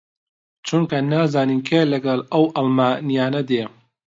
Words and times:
چونکە 0.67 0.97
نازانین 1.11 1.61
کێ 1.67 1.81
لەگەڵ 1.93 2.19
ئەو 2.31 2.45
ئاڵمانییانە 2.55 3.41
دێ 3.49 3.63